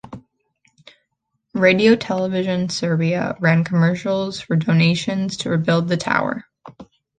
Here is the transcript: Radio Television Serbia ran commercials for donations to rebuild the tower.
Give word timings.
Radio 1.53 1.95
Television 1.95 2.69
Serbia 2.69 3.35
ran 3.39 3.63
commercials 3.63 4.41
for 4.41 4.55
donations 4.55 5.37
to 5.37 5.51
rebuild 5.51 5.89
the 5.89 5.95
tower. 5.97 6.45